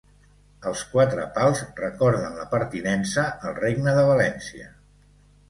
Els 0.69 0.79
quatre 0.93 1.25
pals 1.35 1.61
recorden 1.81 2.39
la 2.39 2.47
pertinença 2.55 3.27
al 3.51 3.55
Regne 3.61 3.95
de 4.01 4.09
València. 4.11 4.69